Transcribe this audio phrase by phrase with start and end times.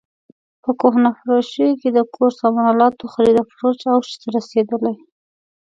[0.63, 4.95] په کهنه فروشیو کې د کور سامان الاتو خرید او فروش اوج ته رسېدلی.